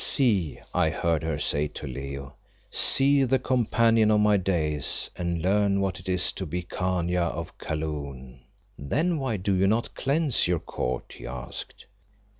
"See," 0.03 0.59
I 0.73 0.89
heard 0.89 1.21
her 1.21 1.37
say 1.37 1.67
to 1.67 1.85
Leo, 1.85 2.33
"see 2.71 3.23
the 3.23 3.37
companion 3.37 4.09
of 4.09 4.19
my 4.19 4.35
days, 4.35 5.11
and 5.15 5.43
learn 5.43 5.79
what 5.79 5.99
it 5.99 6.09
is 6.09 6.31
to 6.31 6.47
be 6.47 6.63
Khania 6.63 7.21
of 7.21 7.55
Kaloon." 7.59 8.39
"Then 8.79 9.19
why 9.19 9.37
do 9.37 9.53
you 9.53 9.67
not 9.67 9.93
cleanse 9.93 10.47
your 10.47 10.57
court?" 10.57 11.13
he 11.19 11.27
asked. 11.27 11.85